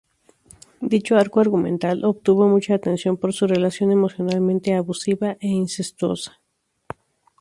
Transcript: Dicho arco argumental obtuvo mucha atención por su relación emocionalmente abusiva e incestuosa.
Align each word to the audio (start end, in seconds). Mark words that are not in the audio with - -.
Dicho 0.91 1.15
arco 1.15 1.41
argumental 1.41 2.03
obtuvo 2.05 2.47
mucha 2.47 2.73
atención 2.73 3.17
por 3.17 3.33
su 3.33 3.45
relación 3.45 3.91
emocionalmente 3.91 4.73
abusiva 4.73 5.37
e 5.39 5.47
incestuosa. 5.49 6.41